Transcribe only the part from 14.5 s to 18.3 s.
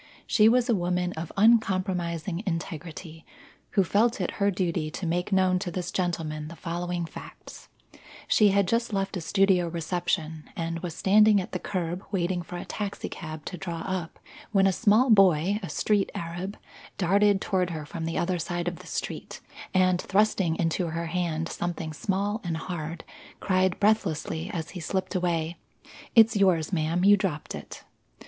when a small boy a street arab darted toward her from the